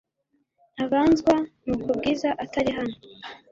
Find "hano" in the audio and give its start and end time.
2.77-2.95